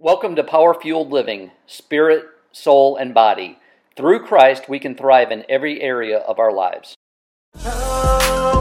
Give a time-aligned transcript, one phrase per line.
[0.00, 3.58] Welcome to Power Fueled Living, Spirit, Soul, and Body.
[3.96, 6.94] Through Christ, we can thrive in every area of our lives.
[7.54, 8.60] Power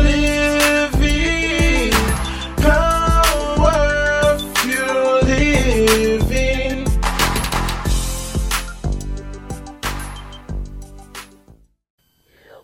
[0.00, 1.90] Living.
[2.56, 3.34] Power.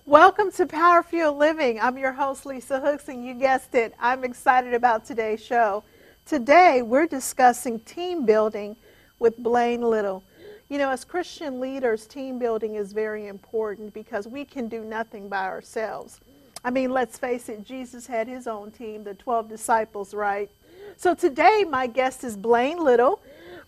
[0.07, 1.81] Welcome to Power Fuel Living.
[1.81, 5.83] I'm your host, Lisa Hooks, and you guessed it, I'm excited about today's show.
[6.27, 8.77] Today, we're discussing team building
[9.19, 10.23] with Blain Little.
[10.69, 15.29] You know, as Christian leaders, team building is very important because we can do nothing
[15.29, 16.21] by ourselves.
[16.65, 20.51] I mean, let's face it, Jesus had his own team, the 12 disciples, right?
[20.97, 23.21] So today, my guest is Blain Little.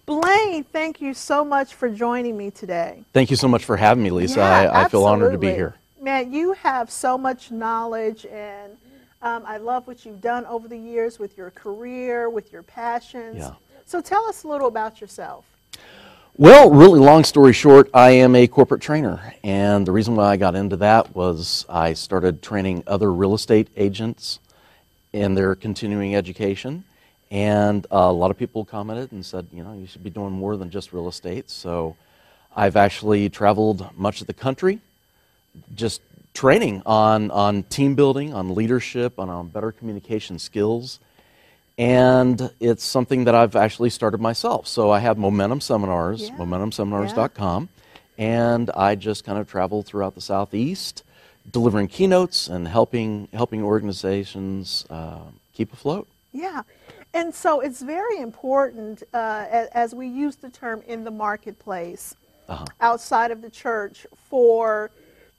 [0.05, 3.03] Blain, thank you so much for joining me today.
[3.13, 4.41] Thank you so much for having me, Lisa.
[4.41, 5.75] Yeah, I, I feel honored to be here.
[6.01, 8.77] Man, you have so much knowledge, and
[9.23, 13.39] um, I love what you've done over the years with your career, with your passions.
[13.39, 13.55] Yeah.
[13.87, 15.45] So tell us a little about yourself.
[16.37, 19.35] Well, really long story short, I am a corporate trainer.
[19.45, 23.69] And the reason why I got into that was I started training other real estate
[23.77, 24.41] agents
[25.13, 26.85] in their continuing education.
[27.31, 30.57] And a lot of people commented and said, you know, you should be doing more
[30.57, 31.51] than just real estate.
[31.51, 31.97] So
[32.57, 34.81] I've actually traveled much of the country
[35.75, 36.01] just
[36.35, 40.99] training on, on team building, on leadership, on, on better communication skills.
[41.79, 44.67] And it's something that I've actually started myself.
[44.67, 46.37] So I have Momentum Seminars, Yeah.
[46.37, 47.69] momentumseminars.com,
[48.19, 51.03] and I just kind of travel throughout the Southeast,
[51.51, 55.21] delivering keynotes and helping, helping organizations uh,
[55.55, 56.07] keep afloat.
[56.33, 56.63] Yeah.
[57.15, 62.15] And so it's very important uh, as, as we use the term in the marketplace
[62.49, 62.65] Uh-huh.
[62.81, 64.91] outside of the church for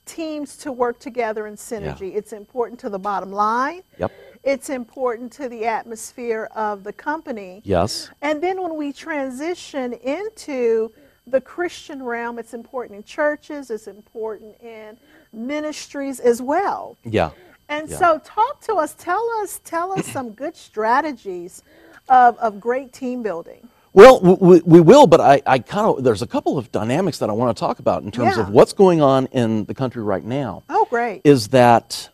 [0.06, 2.14] teams to work together in synergy.
[2.14, 3.82] It's important to the bottom line.
[3.98, 4.12] Yep.
[4.42, 7.62] It's important to the atmosphere of the company.
[7.64, 8.10] Yes.
[8.20, 10.92] And then when we transition into
[11.26, 14.98] the Christian realm, it's important in churches, it's important in
[15.32, 16.98] ministries as well.
[17.04, 17.30] Yeah.
[17.70, 17.96] And Yeah.
[17.96, 21.62] so talk to us, tell us, tell us some good strategies
[22.10, 23.66] of, of great team building.
[23.94, 27.30] Well, we, we will, but I, I kind of, there's a couple of dynamics that
[27.30, 28.42] I want to talk about in terms Yeah.
[28.42, 30.64] of what's going on in the country right now.
[30.68, 31.20] Oh, great.
[31.24, 32.10] is that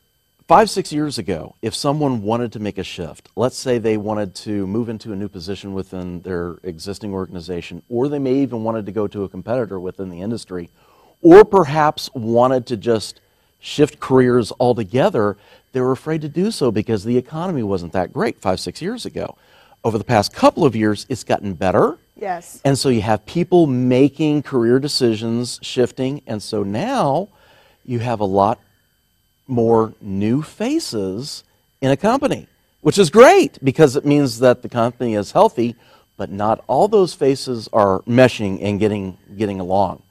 [0.47, 4.35] five, six years ago, if someone wanted to make a shift, let's say they wanted
[4.35, 8.85] to move into a new position within their existing organization, or they may even wanted
[8.85, 10.69] to go to a competitor within the industry,
[11.23, 13.23] or perhaps wanted to just
[13.59, 15.39] shift careers altogether,
[15.73, 19.07] they were afraid to do so because the economy wasn't that great five, six years
[19.07, 19.35] ago.
[19.83, 21.99] Over the past couple of years, it's gotten better.
[22.17, 22.61] yes.
[22.65, 27.29] And so you have people making career decisions, shifting, and so now
[27.85, 28.59] you have a lot
[29.47, 31.45] more new faces
[31.81, 32.47] in a company,
[32.83, 35.75] which is great because it means that the company is healthy,
[36.19, 40.03] but not all those faces are meshing and getting getting along.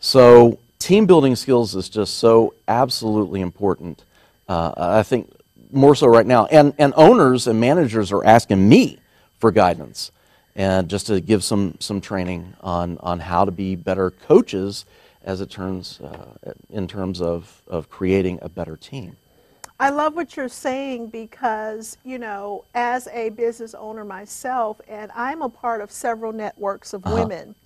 [0.00, 4.02] So team building skills is just so absolutely important.
[4.48, 5.32] Uh, I think
[5.70, 8.98] more so right now, and and owners and managers are asking me
[9.42, 10.12] for guidance.
[10.54, 14.84] And just to give some some training on on how to be better coaches
[15.24, 19.16] as it turns uh, in terms of of creating a better team.
[19.80, 25.42] I love what you're saying because, you know, as a business owner myself, and I'm
[25.42, 27.56] a part of several networks of women,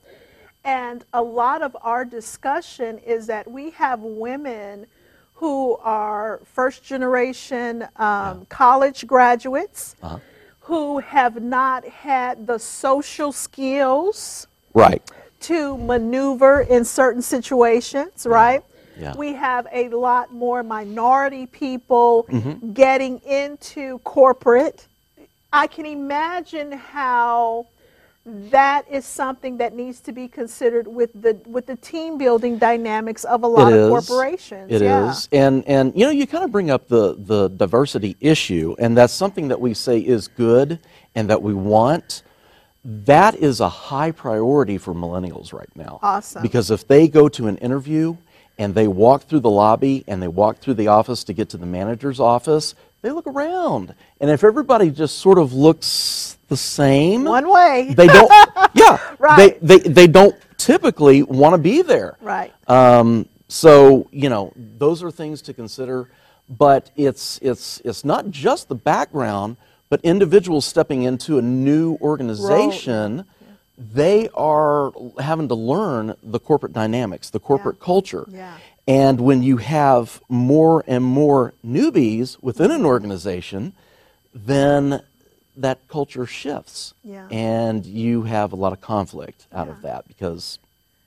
[0.64, 4.86] and a lot of our discussion is that we have women
[5.34, 9.94] who are first generation um, college graduates
[10.66, 15.00] who have not had the social skills Right.
[15.40, 18.62] to maneuver in certain situations, right?
[18.98, 19.14] Yeah.
[19.16, 22.72] We have a lot more minority people Mm-hmm.
[22.72, 24.88] getting into corporate.
[25.52, 27.66] I can imagine how
[28.26, 33.24] that is something that needs to be considered with the with the team building dynamics
[33.24, 33.88] of a lot It of is.
[34.08, 34.72] corporations.
[34.72, 35.46] It is, yeah.
[35.46, 39.12] and and you know you kind of bring up the the diversity issue, and that's
[39.12, 40.80] something that we say is good
[41.14, 42.24] and that we want.
[42.84, 46.00] That is a high priority for millennials right now.
[46.02, 46.42] Awesome.
[46.42, 48.16] Because if they go to an interview
[48.58, 51.56] and they walk through the lobby and they walk through the office to get to
[51.56, 57.24] the manager's office, they look around, and if everybody just sort of looks the same,
[57.24, 57.92] One way.
[57.96, 58.30] they don't.
[58.74, 59.58] yeah, Right.
[59.60, 62.16] They they they don't typically want to be there.
[62.20, 62.52] Right.
[62.68, 66.08] Um, so you know those are things to consider,
[66.48, 69.56] but it's it's it's not just the background,
[69.88, 73.24] but individuals stepping into a new organization.
[73.78, 78.26] They are having to learn the corporate dynamics, the corporate culture.
[78.28, 78.56] Yeah.
[78.88, 83.72] And when you have more and more newbies within an organization,
[84.32, 85.02] then
[85.56, 86.94] that culture shifts.
[87.02, 87.28] Yeah.
[87.30, 90.58] And you have a lot of conflict out of that because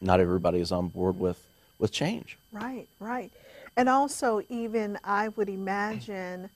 [0.01, 1.42] not everybody is on board with,
[1.80, 2.38] with change.
[2.51, 3.31] Right, right.
[3.77, 6.50] And also, even I would imagine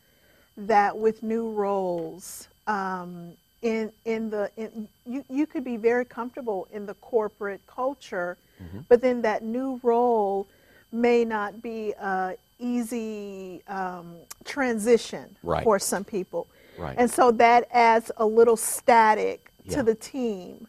[0.57, 3.33] that with new roles, um,
[3.63, 8.79] in in the in, you you could be very comfortable in the corporate culture, Mm-hmm.
[8.87, 10.47] but then that new role
[10.91, 14.15] may not be a easy um,
[14.45, 15.63] transition Right.
[15.63, 16.45] for some people,
[16.77, 16.95] Right.
[16.99, 19.77] and so that adds a little static Yeah.
[19.77, 20.67] to the team.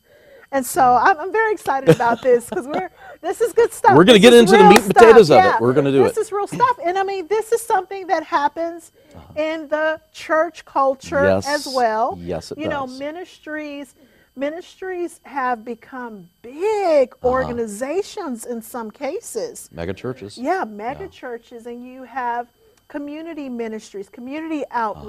[0.54, 2.88] And so I'm, I'm very excited about this because we're
[3.20, 3.96] this is good stuff.
[3.96, 5.60] We're gonna get into the meat and potatoes of it.
[5.60, 6.18] We're gonna do this it.
[6.18, 6.20] Uh-huh.
[6.20, 8.92] is real stuff, and I mean this is something that happens
[9.36, 11.46] in the church culture Yes.
[11.48, 12.16] as well.
[12.22, 13.94] Yes, it you know, ministries
[14.36, 17.28] ministries have become big Uh-huh.
[17.30, 19.68] organizations in some cases.
[19.72, 20.38] Mega churches.
[20.38, 22.46] Yeah, mega churches, and you have
[22.88, 25.00] community ministries, community Uh-huh.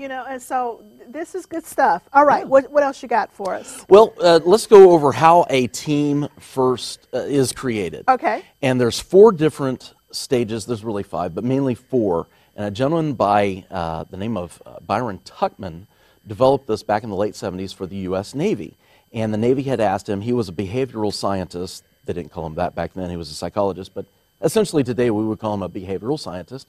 [0.00, 2.02] You know, and so this is good stuff.
[2.12, 3.84] All right, what, what else you got for us?
[3.88, 8.04] Well, uh, let's go over how a team first uh, is created.
[8.08, 8.42] Okay.
[8.62, 10.64] And there's four different stages.
[10.64, 12.26] There's really five, but mainly four.
[12.56, 15.86] And a gentleman by uh, the name of uh, Byron Tuckman
[16.26, 18.34] developed this back in the late 70s for the U.S.
[18.34, 18.74] Navy.
[19.12, 21.84] And the Navy had asked him, he was a behavioral scientist.
[22.06, 24.06] They didn't call him that back then, he was a psychologist, but
[24.40, 26.66] essentially today we would call him a behavioral scientist.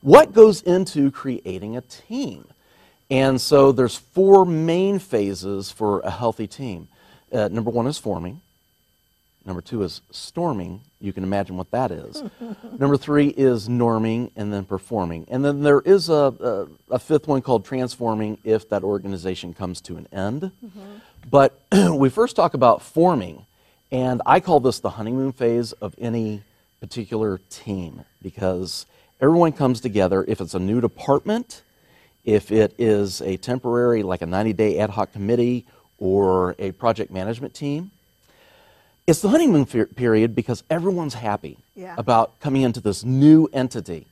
[0.00, 2.46] What goes into creating a team?
[3.10, 6.88] And so there's four main phases for a healthy team.
[7.32, 8.40] Uh, number one is forming.
[9.44, 10.80] Number two is storming.
[11.00, 12.20] You can imagine what that is.
[12.78, 15.24] Number three is norming and then performing.
[15.30, 19.80] And then there is a, a, a fifth one called transforming if that organization comes
[19.82, 20.50] to an end.
[21.30, 21.60] But
[21.92, 23.46] we first talk about forming,
[23.92, 26.42] and I call this the honeymoon phase of any
[26.80, 28.84] particular team because
[29.20, 30.24] everyone comes together.
[30.26, 31.62] If it's a new department,
[32.26, 35.64] if it is a temporary, like a 90 day ad hoc committee
[35.98, 37.90] or a project management team,
[39.06, 41.94] it's the honeymoon period because everyone's happy Yeah.
[41.96, 44.06] about coming into this new entity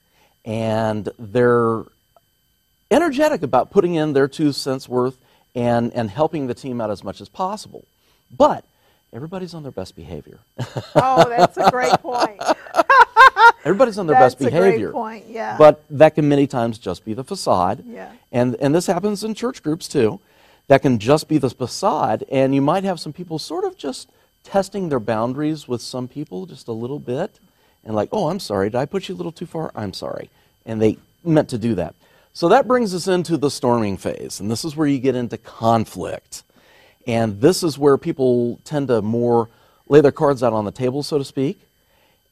[0.44, 1.82] and they're
[2.90, 5.18] energetic about putting in their two cents worth
[5.56, 7.84] and, and helping the team out as much as possible.
[8.36, 8.64] But
[9.12, 10.38] everybody's on their best behavior.
[10.94, 12.40] Oh, that's a great point.
[13.64, 14.92] everybody's on their That's best a great behavior.
[14.92, 15.56] point, yeah.
[15.58, 17.84] But that can many times just be the facade.
[17.86, 18.12] Yeah.
[18.30, 20.20] And, and this happens in church groups too.
[20.68, 24.08] That can just be the facade, and you might have some people sort of just
[24.44, 27.38] testing their boundaries with some people just a little bit,
[27.84, 29.72] and like, oh, I'm sorry, did I put you a little too far?
[29.74, 30.30] I'm sorry.
[30.64, 31.94] And they meant to do that.
[32.32, 35.36] So that brings us into the storming phase, and this is where you get into
[35.36, 36.42] conflict.
[37.06, 39.50] And this is where people tend to more
[39.88, 41.60] lay their cards out on the table, so to speak.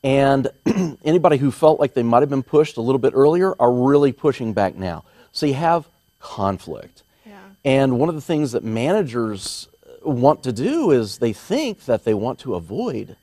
[0.05, 0.49] And
[1.05, 4.13] anybody who felt like they might have been pushed a little bit earlier are really
[4.13, 5.05] pushing back now.
[5.33, 5.87] So you have
[6.21, 7.03] conflict.
[7.25, 7.39] Yeah.
[7.65, 12.05] And one of the things that managers uh, want to do is they think that
[12.05, 13.17] they want to avoid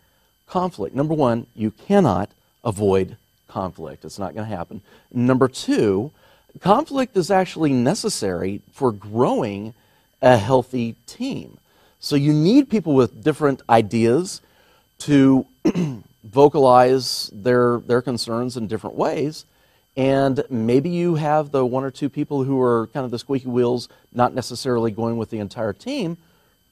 [0.47, 0.95] conflict.
[0.95, 2.29] Number one, you cannot
[2.63, 3.17] avoid
[3.47, 4.81] conflict, it's not going to happen.
[5.11, 6.11] Number two,
[6.59, 9.73] conflict is actually necessary for growing
[10.21, 11.57] a healthy team.
[11.99, 14.41] So you need people with different ideas
[14.99, 15.45] to
[16.31, 19.45] vocalize their, their concerns in different ways.
[19.97, 23.47] And maybe you have the one or two people who are kind of the squeaky
[23.47, 26.17] wheels, not necessarily going with the entire team,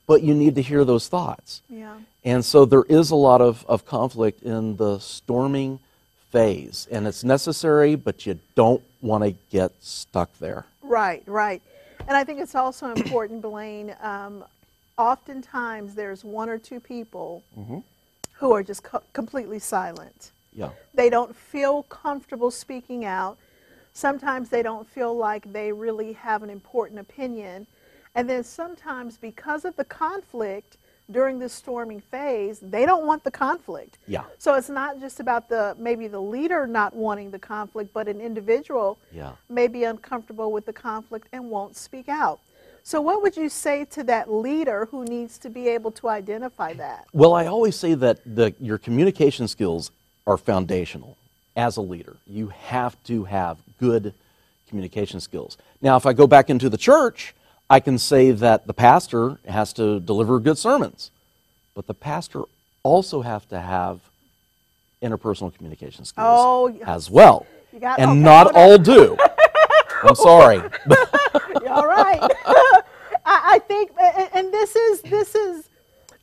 [0.06, 1.62] but you need to hear those thoughts.
[1.70, 1.98] Yeah.
[2.24, 5.80] And so there is a lot of, of conflict in the storming
[6.30, 6.88] phase.
[6.92, 10.66] And it's necessary, but you don't want to get stuck there.
[10.82, 11.62] Right, right.
[12.08, 13.96] And I think it's also important, Blain.
[14.02, 14.46] Um,
[14.98, 17.80] oftentimes, there's one or two people Mm-hmm.
[18.40, 20.32] Who are just co- completely silent.
[20.54, 20.70] Yeah.
[20.94, 23.38] They don't feel comfortable speaking out.
[23.94, 27.68] Sometimes they don't feel like they really have an important opinion.
[28.16, 30.78] And then sometimes, because of the conflict
[31.10, 33.98] during this storming phase, they don't want the conflict.
[34.08, 34.24] Yeah.
[34.40, 38.20] So it's not just about the maybe the leader not wanting the conflict, but an
[38.20, 39.32] individual Yeah.
[39.50, 42.40] may be uncomfortable with the conflict and won't speak out.
[42.88, 46.72] So, what would you say to that leader who needs to be able to identify
[46.76, 47.06] that?
[47.12, 49.92] Well, I always say that the, your communication skills
[50.26, 51.18] are foundational
[51.58, 52.16] as a leader.
[52.26, 54.14] You have to have good
[54.70, 55.58] communication skills.
[55.82, 57.36] Now, if I go back into the church,
[57.70, 61.12] I can say that the pastor has to deliver good sermons,
[61.76, 62.44] but the pastor
[62.84, 64.00] also have to have
[65.04, 67.46] interpersonal communication skills Oh, as well.
[67.78, 69.18] Got- and okay, not all do.
[70.04, 70.62] I'm sorry.
[71.78, 72.20] All right.
[73.26, 75.70] I, I think, and, and this is this is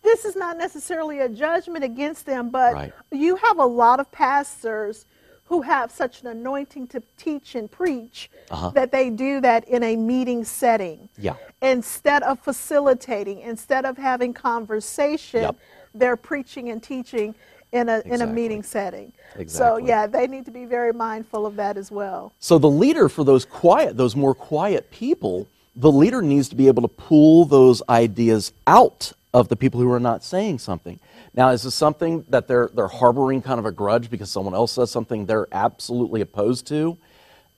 [0.03, 2.93] this is not necessarily a judgment against them, but Right.
[3.13, 5.11] you have a lot of pastors who
[5.47, 8.71] who have such an anointing to teach and preach Uh-huh.
[8.71, 11.07] that they do that in a meeting setting.
[11.19, 11.35] Yeah.
[11.61, 15.57] Instead of facilitating, instead of having conversation, Yep.
[15.95, 17.35] they're preaching and teaching
[17.75, 19.13] in a in a meeting setting.
[19.47, 22.33] So yeah, they need to be very mindful of that as well.
[22.39, 26.69] So the leader for those quiet, those more quiet people, the leader needs to be
[26.69, 31.01] able to pull those ideas out of the people who are not saying something.
[31.35, 34.73] Now, is this something that they're they're harboring kind of a grudge because someone else
[34.73, 36.97] says something they're absolutely opposed to?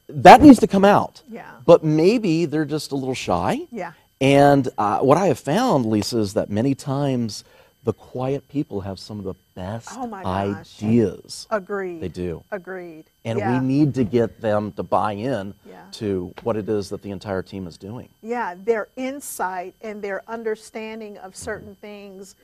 [0.09, 1.23] That needs to come out.
[1.29, 1.51] Yeah.
[1.67, 3.67] But maybe they're just a little shy.
[3.71, 3.93] Yeah.
[4.21, 7.45] And uh, what I have found, Lisa, is that many times
[7.87, 11.47] the quiet people have some of the best Oh my ideas.
[11.51, 12.01] Agreed.
[12.01, 12.43] They do.
[12.51, 13.05] Agreed.
[13.25, 13.53] And yeah.
[13.61, 15.85] we need to get them to buy in Yeah.
[15.93, 18.09] to what it is that the entire team is doing.
[18.23, 22.35] yeah, their insight and their understanding of certain things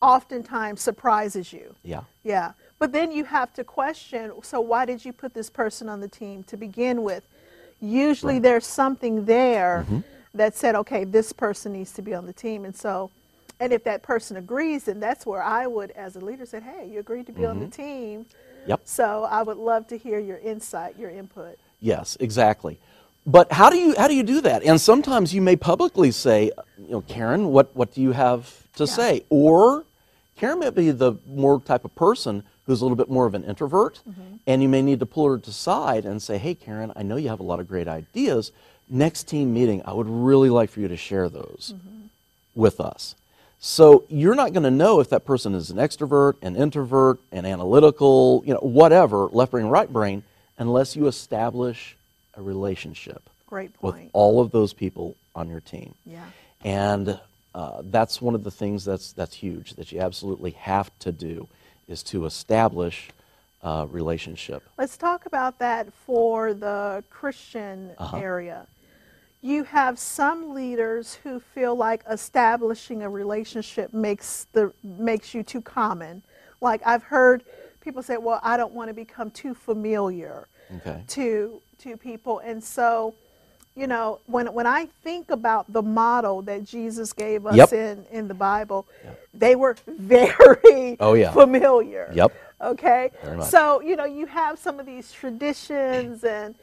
[0.00, 1.74] oftentimes surprises you.
[1.84, 2.00] Yeah.
[2.24, 2.52] Yeah.
[2.78, 6.08] But then you have to question so, why did you put this person on the
[6.08, 7.24] team to begin with?
[7.80, 10.00] Usually there's something there Mm-hmm.
[10.34, 12.64] that said, okay, this person needs to be on the team.
[12.64, 13.10] And so,
[13.60, 16.88] and if that person agrees, then that's where I would, as a leader, say, hey,
[16.92, 18.20] you agreed to be on the team.
[18.24, 18.68] Mm-hmm.
[18.70, 18.80] Yep.
[18.84, 21.58] So I would love to hear your insight, your input.
[21.80, 22.78] Yes, exactly.
[23.26, 24.62] But how do you how do you do that?
[24.64, 28.84] And sometimes you may publicly say, you know, Karen, what what do you have to
[28.84, 28.90] Yeah.
[28.92, 29.24] say?
[29.30, 29.84] Or
[30.36, 33.44] Karen may be the more type of person who's a little bit more of an
[33.44, 34.36] introvert, Mm-hmm.
[34.46, 37.16] and you may need to pull her to side and say, "Hey, Karen, I know
[37.16, 38.50] you have a lot of great ideas.
[38.88, 42.06] Next team meeting, I would really like for you to share those Mm-hmm.
[42.54, 43.14] with us."
[43.66, 47.46] So you're not going to know if that person is an extrovert, an introvert, an
[47.46, 50.24] analytical, you know, whatever, left brain, right brain,
[50.58, 51.96] unless you establish
[52.34, 55.94] a relationship Great with all of those people on your team.
[56.04, 56.24] Yeah.
[56.64, 57.20] And
[57.54, 61.46] uh, that's one of the things that's that's huge that you absolutely have to do
[61.86, 63.10] is to establish
[63.62, 64.64] a relationship.
[64.76, 68.16] Let's talk about that for the Christian Uh-huh.
[68.16, 68.66] area.
[69.42, 75.62] You have some leaders who feel like establishing a relationship makes the makes you too
[75.62, 76.22] common.
[76.60, 77.44] Like I've heard
[77.80, 81.02] people say, "Well, I don't want to become too familiar Okay.
[81.08, 83.14] to to people." And so,
[83.76, 87.72] you know, when when I think about the model that Jesus gave us Yep.
[87.74, 88.86] in in the Bible,
[89.34, 91.32] they were very Oh, yeah.
[91.32, 92.12] familiar.
[92.14, 92.32] Yep.
[92.62, 93.10] Okay.
[93.50, 96.54] So you know you have some of these traditions and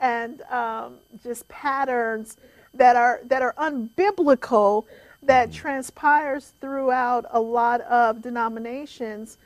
[0.00, 2.36] and um, just patterns
[2.74, 4.84] that are that are unbiblical
[5.22, 5.58] that Mm-hmm.
[5.58, 9.38] transpires throughout a lot of denominations.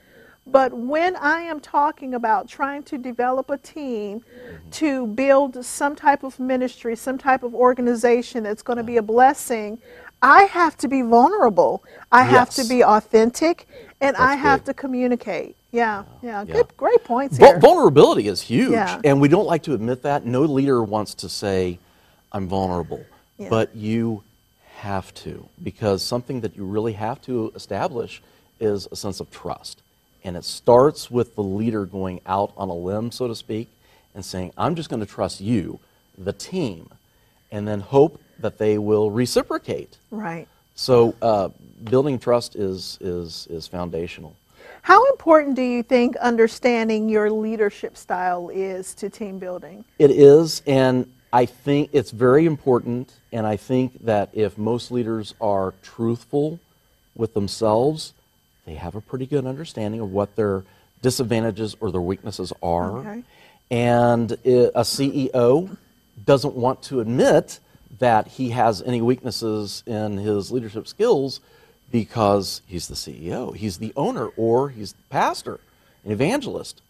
[0.46, 4.70] But when I am talking about trying to develop a team Mm-hmm.
[4.72, 9.02] to build some type of ministry, some type of organization that's going to be a
[9.02, 9.78] blessing,
[10.22, 11.82] I have to be vulnerable.
[12.12, 13.66] I have to be authentic
[14.00, 14.66] and I That's have good.
[14.66, 15.56] to communicate.
[15.72, 16.52] Yeah, yeah, Yeah.
[16.54, 17.58] good, great points here.
[17.58, 19.00] vulnerability is huge, Yeah.
[19.04, 20.24] and we don't like to admit that.
[20.26, 21.78] No leader wants to say,
[22.32, 23.04] "I'm vulnerable,"
[23.38, 23.48] Yeah.
[23.48, 24.22] but you
[24.80, 28.22] have to because something that you really have to establish
[28.60, 29.82] is a sense of trust,
[30.24, 33.68] and it starts with the leader going out on a limb, so to speak,
[34.14, 35.80] and saying, "I'm just going to trust you,
[36.18, 36.90] the team,"
[37.50, 39.98] and then hope that they will reciprocate.
[40.10, 40.48] Right.
[40.74, 41.50] So, uh,
[41.84, 44.34] building trust is is is foundational.
[44.82, 49.84] How important do you think understanding your leadership style is to team building?
[49.98, 53.12] It is, and I think it's very important.
[53.32, 56.58] And I think that if most leaders are truthful
[57.14, 58.12] with themselves,
[58.66, 60.64] they have a pretty good understanding of what their
[61.00, 62.98] disadvantages or their weaknesses are.
[62.98, 63.22] Okay.
[63.70, 65.76] And a CEO
[66.24, 67.58] doesn't want to admit
[67.98, 71.40] that he has any weaknesses in his leadership skills
[71.90, 75.60] because he's the CEO, he's the owner, or he's the pastor,
[76.04, 76.80] an evangelist.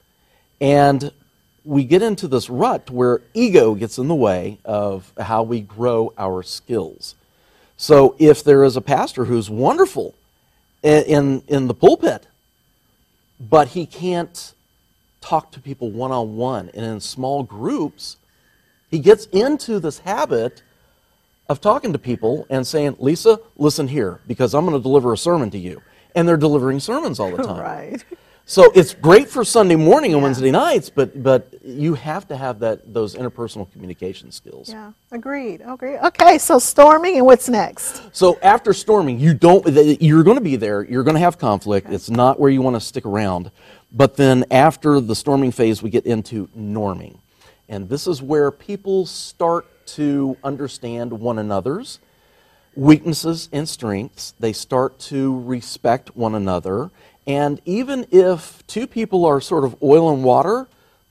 [0.61, 1.11] And
[1.65, 6.13] we get into this rut where ego gets in the way of how we grow
[6.17, 7.15] our skills.
[7.77, 10.15] So if there is a pastor who's wonderful
[10.83, 12.27] in, in the pulpit,
[13.41, 14.55] but he can't
[15.21, 18.17] talk to people one on one and in small groups,
[18.91, 20.63] he gets into this habit
[21.49, 25.19] of talking to people and saying, Lisa, listen here, because I'm going to deliver a
[25.19, 25.83] sermon to you.
[26.15, 27.61] And they're delivering sermons all the time.
[27.61, 28.05] Right.
[28.45, 30.25] So it's great for Sunday morning and Yeah.
[30.25, 34.69] Wednesday nights, but but you have to have that those interpersonal communication skills.
[34.69, 34.93] Yeah.
[35.13, 35.63] Agreed.
[35.65, 35.99] Agreed.
[35.99, 36.39] Okay.
[36.39, 38.03] So storming, and what's next?
[38.15, 39.65] So after storming, you don't
[40.03, 40.83] you're going to be there.
[40.83, 41.89] You're going to have conflict.
[41.91, 43.53] It's not where you want to stick around.
[43.93, 47.19] But then after the storming phase, we get into norming,
[47.69, 51.99] and this is where people start to understand one another's
[52.75, 54.35] weaknesses and strengths.
[54.41, 56.91] They start to respect one another.
[57.27, 60.67] And even if two people are sort of oil and water,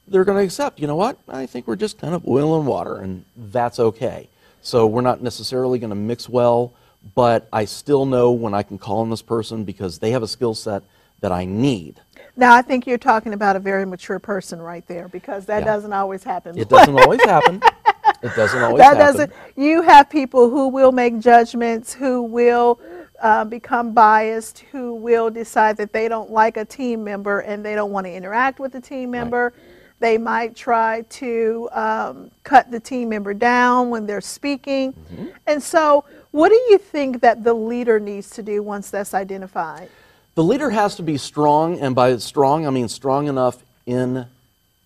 [0.07, 1.17] they're going to accept, you know what?
[1.29, 4.27] I think we're just kind of oil and water, and that's okay.
[4.61, 6.73] So we're not necessarily going to mix well,
[7.15, 10.27] but I still know when I can call on this person because they have a
[10.27, 10.83] skill set
[11.21, 12.01] that I need.
[12.35, 15.65] Now, I think you're talking about a very mature person right there because that Yeah.
[15.65, 16.57] doesn't always happen.
[16.57, 17.61] It doesn't always happen.
[18.21, 18.99] It doesn't always that happen.
[18.99, 19.33] doesn't.
[19.55, 22.79] You have people who will make judgments, who will
[23.21, 27.75] uh, become biased, who will decide that they don't like a team member and they
[27.75, 29.53] don't want to interact with the team member.
[29.99, 34.93] They might try to um, cut the team member down when they're speaking.
[34.93, 35.27] Mm-hmm.
[35.45, 39.89] And so, what do you think that the leader needs to do once that's identified?
[40.33, 44.25] The leader has to be strong, and by strong, I mean strong enough in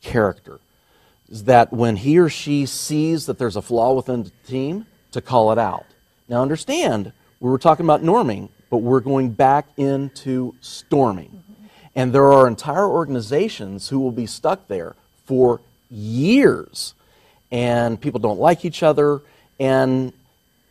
[0.02, 0.60] character.
[1.30, 5.22] Is that when he or she sees that there's a flaw within the team, to
[5.22, 5.86] call it out.
[6.28, 11.42] Now, understand, we were talking about norming, but we're going back into storming.
[11.96, 16.94] And there are entire organizations who will be stuck there for years,
[17.52, 19.22] and people don't like each other.
[19.60, 20.12] And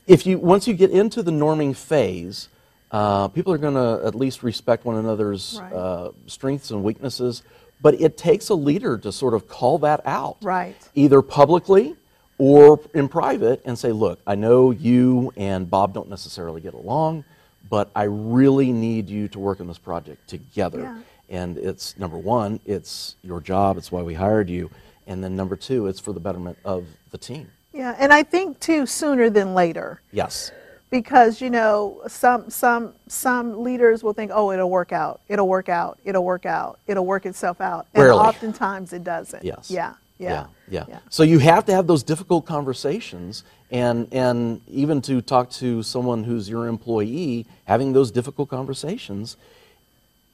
[0.06, 2.49] if you once you get into the norming phase,
[2.90, 5.73] uh, people are going to at least respect one another's Right.
[5.73, 7.42] uh, strengths and weaknesses.
[7.85, 10.75] But it takes a leader to sort of call that out, Right.
[10.95, 11.95] Either publicly
[12.38, 17.25] or in private, and say, "Look, I know you and Bob don't necessarily get along,
[17.69, 20.99] but I really need you to work on this project together." Yeah.
[21.29, 23.76] And it's number one, it's your job.
[23.76, 24.71] It's why we hired you.
[25.07, 27.50] And then number two, it's for the betterment of the team.
[27.75, 30.00] Yeah, and I think too sooner than later.
[30.11, 30.53] Yes.
[30.94, 35.68] Because you know some some some leaders will think oh it'll work out it'll work
[35.68, 38.20] out it'll work out it'll work itself out and Rarely.
[38.20, 39.70] oftentimes it doesn't Yes.
[39.70, 41.00] yeah yeah yeah.
[41.10, 46.24] So you have to have those difficult conversations, and and even to talk to someone
[46.24, 49.36] who's your employee, having those difficult conversations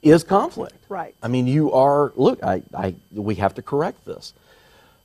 [0.03, 0.77] is conflict.
[0.89, 1.15] Right.
[1.23, 2.43] I mean, you are look.
[2.45, 4.35] I, I we have to correct this.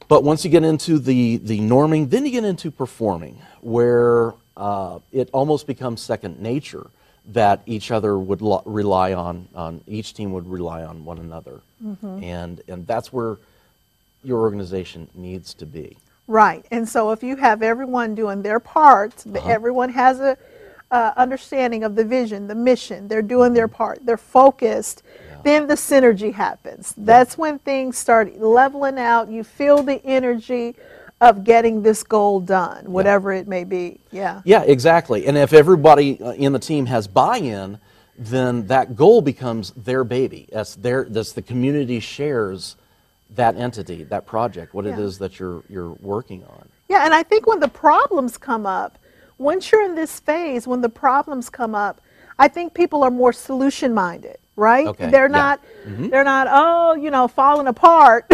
[0.07, 4.99] But once you get into the, the norming, then you get into performing, where uh,
[5.11, 6.87] it almost becomes second nature
[7.33, 11.61] that each other would lo- rely on, on, each team would rely on one another.
[12.23, 13.37] And, and that's where
[14.23, 15.97] your organization needs to be.
[16.27, 16.65] right.
[16.71, 19.49] And so if you have everyone doing their part Uh-huh.
[19.49, 20.37] everyone has a
[20.91, 25.03] uh, understanding of the vision the mission they're doing their part they're focused
[25.43, 26.93] then the synergy happens.
[26.97, 29.29] That's when things start leveling out.
[29.29, 30.75] You feel the energy
[31.25, 35.25] of getting this goal done whatever it may be yeah Yeah, exactly.
[35.27, 37.79] And if everybody uh, in the team has buy-in,
[38.17, 40.47] then that goal becomes their baby.
[40.51, 41.05] That's their.
[41.05, 42.75] That's the community shares
[43.35, 45.03] that entity, that project, what it Yeah.
[45.05, 46.69] is that you're you're working on.
[46.87, 48.97] Yeah, and I think when the problems come up,
[49.37, 51.99] once you're in this phase, when the problems come up,
[52.39, 54.87] I think people are more solution minded, right?
[54.87, 55.57] Okay, They're yeah.
[55.85, 56.01] Mm-hmm.
[56.03, 58.25] not they're not, oh, you know, falling apart.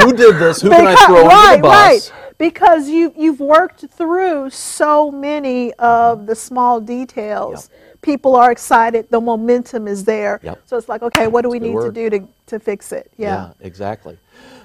[0.00, 0.60] Who did this?
[0.62, 2.10] Who can I throw under the bus?
[2.10, 2.25] right.
[2.38, 6.26] Because you you've worked through so many of mm-hmm.
[6.26, 7.70] the small details.
[8.02, 10.38] People are excited, the momentum is there.
[10.42, 10.62] Yep.
[10.66, 12.60] So it's like, okay, what do we That's a need good to do to, to
[12.60, 13.10] fix it?
[13.16, 13.52] Yeah.
[13.60, 14.16] exactly.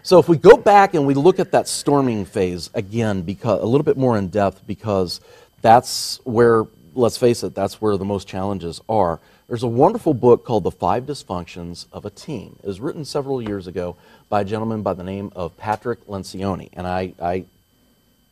[0.03, 3.65] So if we go back and we look at that storming phase again, because a
[3.65, 5.21] little bit more in depth, because
[5.61, 9.19] that's where, let's face it, that's where the most challenges are.
[9.47, 12.57] There's a wonderful book called The Five Dysfunctions of a Team.
[12.63, 13.95] It was written several years ago
[14.29, 17.45] by a gentleman by the name of Patrick Lencioni, and I, I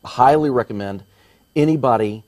[0.04, 1.04] highly recommend
[1.54, 2.22] anybody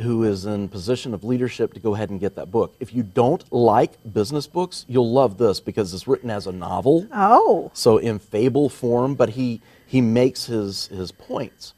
[0.00, 2.74] who is in position of leadership to go ahead and get that book.
[2.80, 7.06] If you don't like business books, you'll love this because it's written as a novel
[7.12, 7.70] Oh.
[7.74, 11.74] so in fable form, but he, he makes his, his points.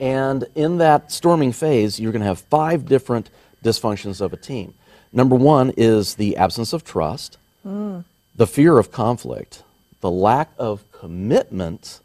[0.00, 3.30] And in that storming phase, you're going to have five different
[3.62, 4.74] dysfunctions of a team.
[5.12, 8.00] Number one is the absence of trust, hmm.
[8.34, 9.62] the fear of conflict,
[10.00, 12.00] the lack of commitment,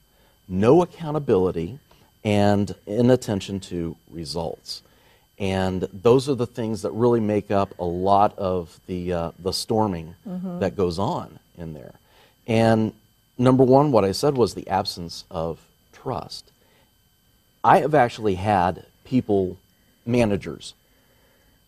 [0.48, 1.80] no accountability,
[2.24, 4.82] and inattention to results.
[5.38, 9.54] And those are the things that really make up a lot of the, uh, the
[9.54, 10.16] storming
[10.60, 11.94] that goes on in there.
[12.46, 12.94] And
[13.38, 15.60] number one, what I said was the absence of
[15.94, 16.52] trust.
[17.64, 19.58] I have actually had people,
[20.06, 20.74] managers,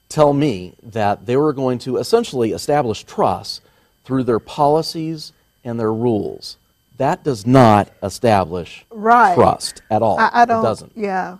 [0.09, 3.61] tell me that they were going to essentially establish trust
[4.03, 5.31] through their policies
[5.63, 6.57] and their rules.
[7.01, 9.33] That does not establish Right.
[9.33, 10.19] trust at all.
[10.19, 10.91] I, I don't It doesn't.
[10.95, 11.37] yeah.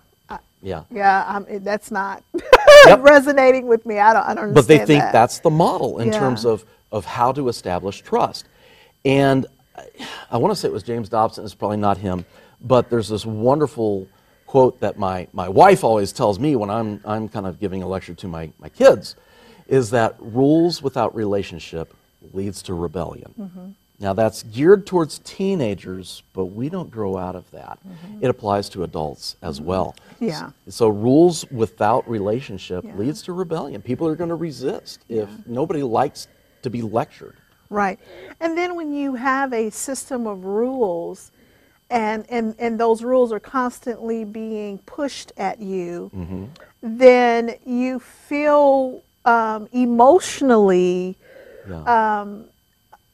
[0.63, 0.83] Yeah.
[0.91, 2.23] Yeah, um, it- that's not
[2.87, 3.03] Yep.
[3.03, 3.99] resonating with me.
[3.99, 5.11] I don't, I don't understand But they think that.
[5.13, 6.17] that's the model in Yeah.
[6.17, 8.47] terms of, of how to establish trust.
[9.05, 9.45] And
[9.77, 9.85] I,
[10.31, 12.25] I want to say it was James Dobson, it's probably not him,
[12.59, 14.07] but there's this wonderful
[14.47, 17.87] quote that my, my wife always tells me when I'm, I'm kind of giving a
[17.87, 19.15] lecture to my, my kids
[19.67, 21.93] is that rules without relationship
[22.33, 23.75] leads to rebellion.
[24.01, 27.77] Now, that's geared towards teenagers, but we don't grow out of that.
[28.19, 29.95] It applies to adults as well.
[30.15, 30.25] Mm-hmm.
[30.27, 30.49] Yeah.
[30.69, 32.95] So, rules without relationship Yeah.
[32.95, 33.79] leads to rebellion.
[33.83, 36.27] People are going to resist if nobody likes
[36.63, 37.35] to be lectured.
[37.69, 37.99] Right.
[38.39, 41.31] And then when you have a system of rules
[41.91, 46.45] and, and, and those rules are constantly being pushed at you, Mm-hmm.
[46.81, 51.15] then you feel um, emotionally
[51.69, 52.21] Yeah.
[52.21, 52.45] um,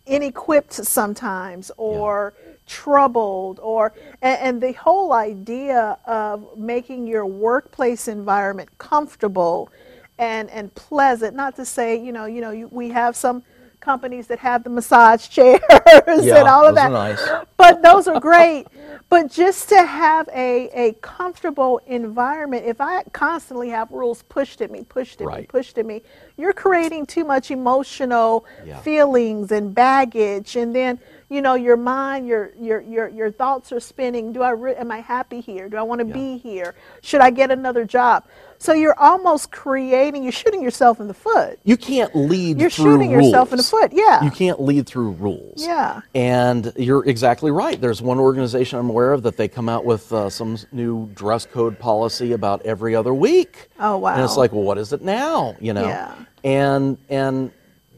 [0.07, 2.33] inequipped sometimes or
[2.65, 9.69] troubled or and, and the whole idea of making your workplace environment comfortable
[10.17, 13.43] and and pleasant not to say you know you know you, we have some
[13.79, 16.87] companies that have the massage chairs Yeah, and all of those that.
[16.87, 17.29] are nice.
[17.57, 18.65] but those are great.
[19.09, 24.69] But just to have a, a comfortable environment if i constantly have rules pushed at
[24.69, 26.01] me pushed at me pushed at me
[26.37, 28.79] you're creating too much emotional Yeah.
[28.81, 30.55] feelings and baggage.
[30.57, 34.33] And then you know your mind your your your, your thoughts are spinning.
[34.33, 35.69] Do i re- am i happy here?
[35.69, 36.13] Do i want to Yeah.
[36.13, 36.75] be here?
[37.01, 38.25] Should i get another job
[38.59, 43.11] so you're almost creating you're shooting yourself in the foot You can't lead You're shooting
[43.11, 44.23] yourself in the foot, yeah.
[44.23, 45.65] You can't lead through rules.
[45.65, 46.01] Yeah.
[46.15, 47.79] And you're exactly right.
[47.79, 51.45] There's one organization I'm aware of that they come out with uh, some new dress
[51.45, 53.69] code policy about every other week.
[53.79, 54.15] Oh, wow.
[54.15, 55.55] And it's like, well, what is it now?
[55.59, 55.85] You know.
[55.85, 56.15] Yeah.
[56.43, 57.51] And and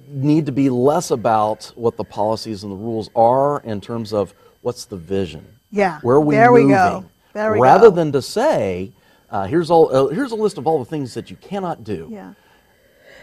[0.07, 4.33] need to be less about what the policies and the rules are in terms of
[4.61, 5.45] what's the vision.
[5.71, 5.99] Yeah.
[6.01, 7.05] Where are we There we go.
[7.33, 7.95] There we Rather go.
[7.95, 8.91] than to say,
[9.31, 12.07] uh, here's all uh, here's a list of all the things that you cannot do.
[12.11, 12.33] yeah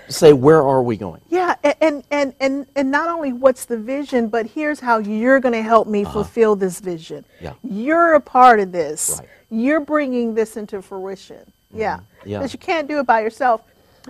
[0.08, 1.20] Say, where are we going?
[1.30, 5.54] Yeah, and and and and not only what's the vision, but here's how you're going
[5.54, 7.24] to help me fulfill this vision.
[7.40, 7.54] Uh-huh.
[7.64, 7.68] Yeah.
[7.68, 9.16] You're a part of this.
[9.18, 9.28] Right.
[9.50, 11.50] You're bringing this into fruition.
[11.74, 12.00] Yeah.
[12.24, 12.38] Yeah.
[12.38, 13.62] Because you can't do it by yourself.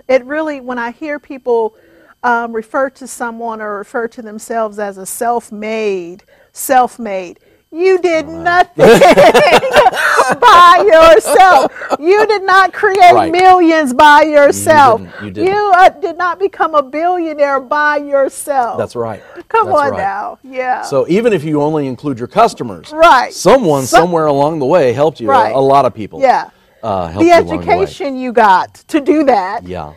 [0.07, 1.75] It really, when I hear people
[2.23, 7.39] um, refer to someone or refer to themselves as a self-made, self-made.
[7.71, 8.85] You did nothing
[10.35, 11.71] by yourself.
[11.99, 13.31] You did not create Right.
[13.31, 15.01] millions by yourself.
[15.01, 15.23] didn't.
[15.23, 15.53] You didn't.
[15.53, 18.77] You, uh, did not become a billionaire by yourself.
[18.77, 19.21] That's right.
[19.47, 19.97] Come That's on right.
[19.97, 20.39] now.
[20.43, 20.81] Yeah.
[20.83, 23.33] So even if you only include your customers, Right.
[23.33, 25.29] Someone Some- somewhere along the way helped you.
[25.29, 25.51] Right.
[25.53, 26.19] A, a lot of people.
[26.21, 26.49] yeah.
[26.83, 29.63] Uh, helped The you along the education you got to do that.
[29.63, 29.93] Yeah.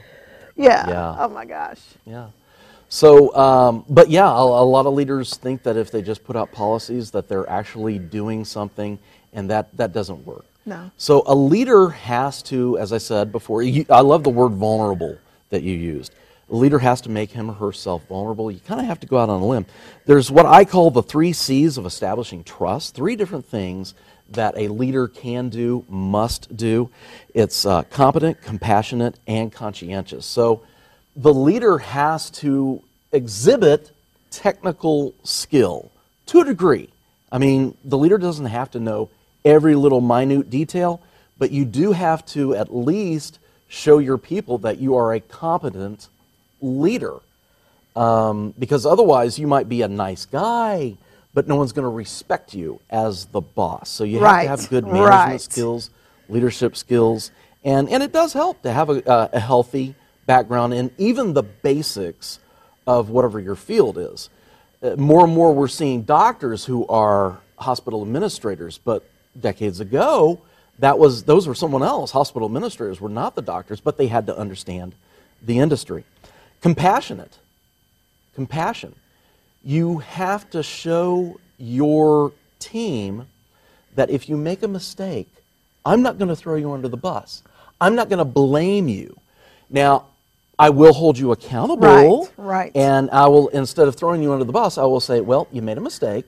[0.56, 0.88] Yeah.
[0.88, 1.16] Yeah.
[1.20, 1.78] Oh my gosh.
[2.06, 2.26] Yeah.
[2.88, 6.34] So, um, but yeah, a, a lot of leaders think that if they just put
[6.36, 8.98] out policies, that they're actually doing something,
[9.32, 10.44] and that that doesn't work.
[10.66, 10.90] No.
[10.96, 15.16] So a leader has to, as I said before, you, I love the word vulnerable
[15.48, 16.14] that you used.
[16.50, 18.50] A leader has to make him or herself vulnerable.
[18.50, 19.66] You kind of have to go out on a limb.
[20.06, 22.94] There's what I call the three C's of establishing trust.
[22.94, 23.94] Three different things
[24.30, 26.90] that a leader can do, must do.
[27.34, 30.26] It's uh, competent, compassionate, and conscientious.
[30.26, 30.62] So
[31.16, 33.90] the leader has to exhibit
[34.30, 35.90] technical skill
[36.26, 36.90] to a degree.
[37.32, 39.08] I mean, the leader doesn't have to know
[39.44, 41.00] every little minute detail,
[41.38, 46.08] but you do have to at least show your people that you are a competent
[46.60, 47.16] leader.
[47.96, 50.96] Um, because otherwise, you might be a nice guy,
[51.34, 53.88] but no one's going to respect you as the boss.
[53.90, 55.40] So you have Right, to have good management right.
[55.40, 55.90] skills,
[56.28, 57.30] leadership skills,
[57.64, 59.94] and, and it does help to have a, uh, a healthy
[60.26, 62.38] background in even the basics
[62.86, 64.30] of whatever your field is.
[64.82, 69.04] Uh, more and more, we're seeing doctors who are hospital administrators, but
[69.38, 70.40] decades ago,
[70.78, 72.10] that was those were someone else.
[72.10, 74.94] Hospital administrators were not the doctors, but they had to understand
[75.42, 76.04] the industry.
[76.60, 77.38] Compassionate,
[78.34, 78.94] compassion.
[79.62, 83.26] You have to show your team
[83.94, 85.28] that if you make a mistake,
[85.84, 87.42] I'm not going to throw you under the bus.
[87.80, 89.18] I'm not going to blame you.
[89.68, 90.06] Now,
[90.58, 92.28] I will hold you accountable.
[92.36, 92.72] Right, right.
[92.76, 95.62] And I will, instead of throwing you under the bus, I will say, well, you
[95.62, 96.26] made a mistake.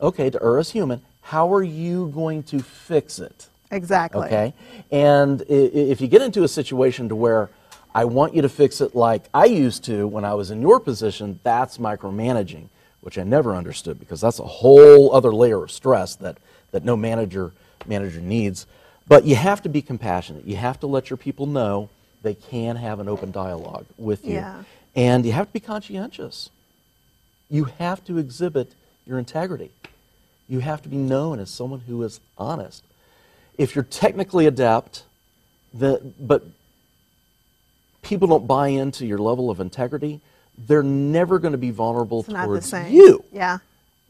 [0.00, 3.48] Okay, to err as human, how are you going to fix it?
[3.70, 4.26] Exactly.
[4.26, 4.54] Okay?
[4.90, 7.50] And if you get into a situation to where
[7.94, 10.80] I want you to fix it like I used to when I was in your
[10.80, 12.68] position, that's micromanaging,
[13.00, 16.38] which I never understood because that's a whole other layer of stress that,
[16.72, 17.52] that no manager
[17.86, 18.66] manager needs.
[19.08, 20.46] But you have to be compassionate.
[20.46, 21.88] You have to let your people know
[22.22, 24.34] they can have an open dialogue with you.
[24.34, 24.62] Yeah.
[24.94, 26.50] And you have to be conscientious.
[27.48, 28.74] You have to exhibit
[29.06, 29.70] your integrity.
[30.50, 32.82] You have to be known as someone who is honest.
[33.56, 35.04] If you're technically adept,
[35.72, 36.42] the, but
[38.02, 40.20] people don't buy into your level of integrity,
[40.58, 43.24] they're never going to be vulnerable It's towards you.
[43.32, 43.58] Yeah.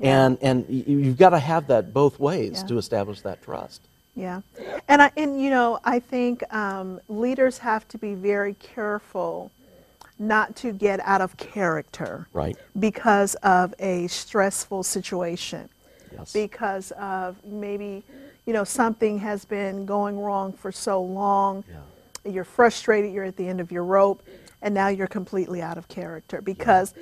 [0.01, 2.69] And, and you've got to have that both ways Yeah.
[2.69, 3.83] to establish that trust.
[4.17, 4.41] Yeah,
[4.89, 9.53] and I and you know I think um, leaders have to be very careful
[10.19, 12.57] not to get out of character Right.
[12.79, 15.69] because of a stressful situation,
[16.13, 16.33] Yes.
[16.33, 18.03] because of maybe,
[18.47, 21.65] you know, something has been going wrong for so long.
[21.71, 22.31] Yeah.
[22.33, 24.23] You're frustrated, you're at the end of your rope,
[24.63, 26.95] and now you're completely out of character because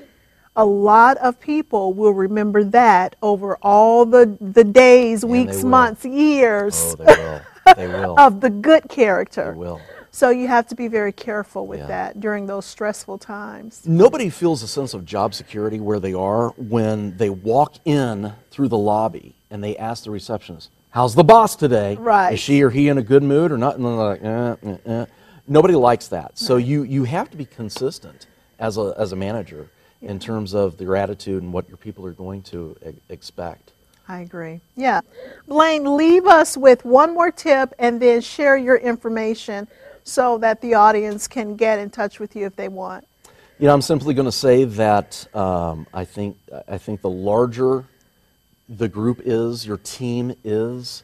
[0.57, 6.97] a lot of people will remember that over all the, the days, weeks, months, years
[6.99, 7.41] Oh, they will.
[7.77, 8.15] They will.
[8.19, 9.53] of the good character.
[9.53, 9.81] They will.
[10.11, 11.87] So you have to be very careful with Yeah.
[11.87, 13.83] that during those stressful times.
[13.85, 18.69] Nobody feels a sense of job security where they are when they walk in through
[18.69, 21.97] the lobby and they ask the receptionist, "How's the boss today?
[21.97, 22.35] Right.
[22.35, 24.77] Is she or he in a good mood or not?" And they're like, eh, eh,
[24.87, 25.07] eh.
[25.47, 26.39] Nobody likes that.
[26.39, 28.27] So you you have to be consistent
[28.59, 29.69] as a as a manager
[30.01, 33.73] in terms of your attitude and what your people are going to e- expect.
[34.11, 34.61] I agree.
[34.75, 35.01] Yeah.
[35.47, 39.69] Blain, leave us with one more tip and then share your information
[40.09, 43.07] so that the audience can get in touch with you if they want.
[43.59, 46.37] You know, I'm simply going to say that um, I think
[46.69, 47.85] I think the larger
[48.69, 51.03] the group is, your team is,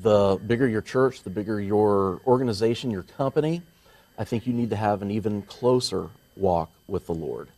[0.00, 3.62] the bigger your church, the bigger your organization, your company.
[4.18, 7.48] I think you need to have an even closer walk with the Lord,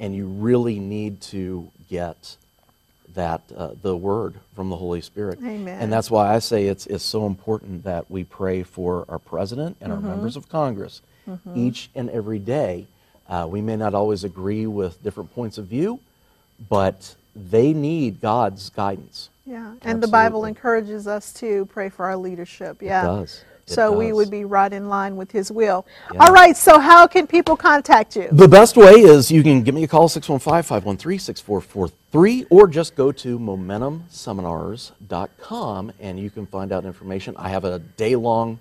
[0.00, 2.36] and you really need to get
[3.14, 5.38] that uh, the word from the Holy Spirit.
[5.42, 5.80] Amen.
[5.80, 9.76] And that's why I say it's it's so important that we pray for our president
[9.80, 11.00] and our members of Congress
[11.54, 12.86] each and every day.
[13.28, 15.98] Uh, we may not always agree with different points of view,
[16.68, 19.30] but they need God's guidance.
[19.46, 19.74] Yeah.
[19.82, 22.82] And the Bible encourages us to pray for our leadership.
[22.82, 23.04] Yeah.
[23.04, 23.44] does.
[23.66, 25.86] So we would be right in line with his will.
[26.12, 26.24] Yeah.
[26.24, 26.56] All right.
[26.56, 28.28] So how can people contact you?
[28.30, 32.94] The best way is you can give me a call, 615 513 6443, or just
[32.94, 37.34] go to momentumseminars.com and you can find out information.
[37.38, 38.58] I have a day long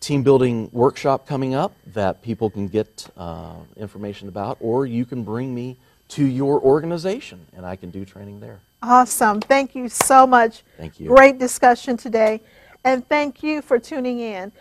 [0.00, 5.24] team building workshop coming up that people can get uh, information about, or you can
[5.24, 5.76] bring me
[6.08, 8.60] to your organization and I can do training there.
[8.82, 9.40] Awesome.
[9.40, 10.62] Thank you so much.
[10.76, 11.08] Thank you.
[11.08, 12.42] Great discussion today.
[12.86, 14.52] And thank you for tuning in.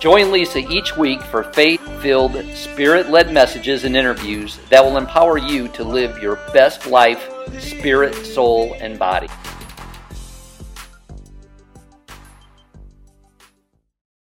[0.00, 5.36] Join Lisa each week for faith filled, spirit led messages and interviews that will empower
[5.36, 9.28] you to live your best life, spirit, soul, and body.